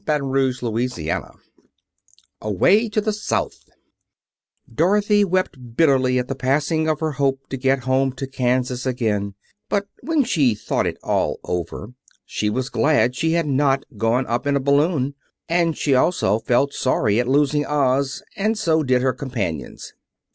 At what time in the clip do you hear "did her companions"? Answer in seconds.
18.81-19.93